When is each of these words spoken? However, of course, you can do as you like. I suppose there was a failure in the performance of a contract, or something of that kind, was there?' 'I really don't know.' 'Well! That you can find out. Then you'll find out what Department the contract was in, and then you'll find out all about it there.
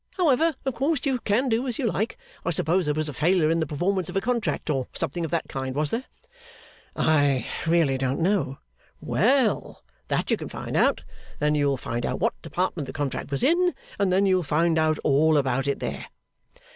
However, 0.17 0.55
of 0.65 0.73
course, 0.73 1.01
you 1.03 1.19
can 1.19 1.47
do 1.47 1.67
as 1.67 1.77
you 1.77 1.85
like. 1.85 2.17
I 2.43 2.49
suppose 2.49 2.85
there 2.85 2.93
was 2.95 3.07
a 3.07 3.13
failure 3.13 3.51
in 3.51 3.59
the 3.59 3.67
performance 3.67 4.09
of 4.09 4.17
a 4.17 4.19
contract, 4.19 4.67
or 4.71 4.87
something 4.93 5.23
of 5.23 5.29
that 5.29 5.47
kind, 5.47 5.75
was 5.75 5.91
there?' 5.91 6.05
'I 6.95 7.45
really 7.67 7.99
don't 7.99 8.19
know.' 8.19 8.57
'Well! 8.99 9.83
That 10.07 10.31
you 10.31 10.37
can 10.37 10.49
find 10.49 10.75
out. 10.75 11.03
Then 11.37 11.53
you'll 11.53 11.77
find 11.77 12.03
out 12.03 12.19
what 12.19 12.33
Department 12.41 12.87
the 12.87 12.93
contract 12.93 13.29
was 13.29 13.43
in, 13.43 13.75
and 13.99 14.11
then 14.11 14.25
you'll 14.25 14.41
find 14.41 14.79
out 14.79 14.97
all 15.03 15.37
about 15.37 15.67
it 15.67 15.77
there. 15.79 16.07